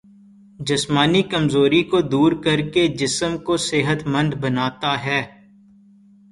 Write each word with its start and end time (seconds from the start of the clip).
جسمانی 0.59 1.21
کمزوری 1.31 1.81
کو 1.91 2.01
دور 2.11 2.31
کرکے 2.43 2.87
جسم 2.99 3.37
کو 3.45 3.57
صحت 3.61 4.07
مند 4.07 4.33
بناتا 4.41 4.93
ہے 5.03 5.21